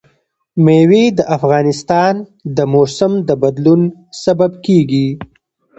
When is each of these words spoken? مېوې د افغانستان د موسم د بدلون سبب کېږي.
مېوې 0.63 1.05
د 1.17 1.19
افغانستان 1.37 2.13
د 2.57 2.57
موسم 2.73 3.11
د 3.27 3.29
بدلون 3.41 3.81
سبب 4.23 4.51
کېږي. 4.65 5.07